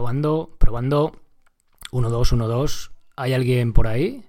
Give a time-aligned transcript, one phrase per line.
[0.00, 1.12] Probando, probando.
[1.92, 2.90] 1, 2, 1, 2.
[3.16, 4.24] ¿Hay alguien por ahí?